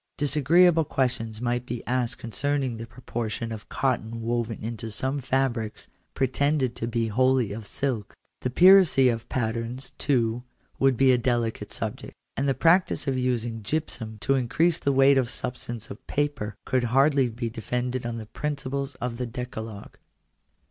[0.17, 6.75] Disagreeable questions might be asked concerning the proportion of cotton woven into some fabrics, pretended
[6.77, 8.17] to be wholly of silk.
[8.39, 10.41] The piracy of patterns, too,
[10.79, 12.15] would be a delicate subject.
[12.35, 16.85] And the practice of using gypsum to increase the weight and substance of paper, could
[16.85, 19.97] hardly be defended on the principles of the Decalogue.